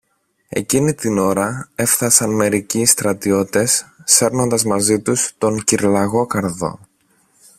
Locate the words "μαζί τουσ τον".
4.63-5.63